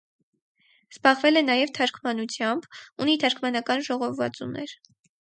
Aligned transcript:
Զբաղվել 0.95 1.41
է 1.41 1.43
նաև 1.51 1.75
թարգմանությամբ, 1.77 2.67
ունի 3.05 3.17
թարգմանական 3.27 3.89
ժողովածուներ։ 3.93 4.79